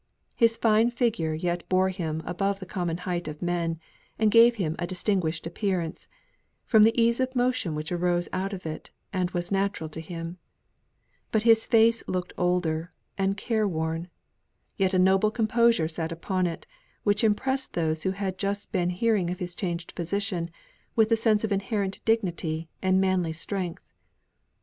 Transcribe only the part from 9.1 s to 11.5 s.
and was natural to him; but